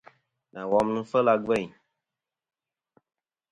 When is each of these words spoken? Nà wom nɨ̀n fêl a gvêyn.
Nà 0.53 0.61
wom 0.71 0.87
nɨ̀n 0.93 1.09
fêl 1.11 1.27
a 1.33 1.35
gvêyn. 1.45 1.69